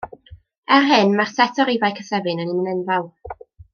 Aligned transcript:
Er 0.77 0.85
hyn, 0.91 1.13
mae'r 1.19 1.33
set 1.41 1.61
o 1.65 1.67
rifau 1.71 1.95
cysefin 1.99 2.43
yn 2.47 2.55
un 2.57 2.73
enfawr. 2.73 3.07